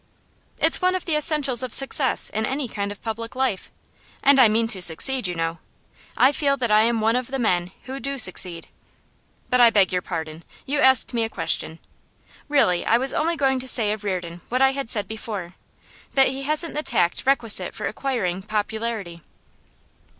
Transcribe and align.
'It's 0.57 0.81
one 0.81 0.95
of 0.95 1.05
the 1.05 1.15
essentials 1.15 1.61
of 1.61 1.71
success 1.75 2.31
in 2.31 2.43
any 2.43 2.67
kind 2.67 2.91
of 2.91 3.03
public 3.03 3.35
life. 3.35 3.69
And 4.23 4.41
I 4.41 4.47
mean 4.47 4.67
to 4.69 4.81
succeed, 4.81 5.27
you 5.27 5.35
know. 5.35 5.59
I 6.17 6.31
feel 6.31 6.57
that 6.57 6.71
I 6.71 6.81
am 6.81 7.01
one 7.01 7.15
of 7.15 7.27
the 7.27 7.37
men 7.37 7.69
who 7.83 7.99
do 7.99 8.17
succeed. 8.17 8.67
But 9.51 9.61
I 9.61 9.69
beg 9.69 9.93
your 9.93 10.01
pardon; 10.01 10.43
you 10.65 10.79
asked 10.79 11.13
me 11.13 11.23
a 11.23 11.29
question. 11.29 11.77
Really, 12.49 12.83
I 12.83 12.97
was 12.97 13.13
only 13.13 13.35
going 13.35 13.59
to 13.59 13.67
say 13.67 13.91
of 13.91 14.03
Reardon 14.03 14.41
what 14.49 14.59
I 14.59 14.71
had 14.71 14.89
said 14.89 15.07
before: 15.07 15.53
that 16.15 16.29
he 16.29 16.41
hasn't 16.41 16.73
the 16.73 16.81
tact 16.81 17.27
requisite 17.27 17.75
for 17.75 17.85
acquiring 17.85 18.41
popularity. 18.41 19.21